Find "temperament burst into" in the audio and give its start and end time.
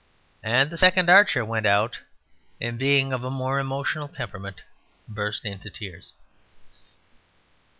4.07-5.69